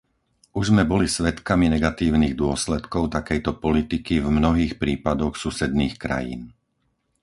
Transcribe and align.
Už 0.59 0.65
sme 0.73 0.81
boli 0.93 1.05
svedkami 1.17 1.65
negatívnych 1.75 2.33
dôsledkov 2.43 3.03
takejto 3.17 3.51
politiky 3.65 4.15
v 4.21 4.27
mnohých 4.39 4.73
prípadoch 4.83 5.33
susedných 5.43 5.93
krajín. 6.03 6.41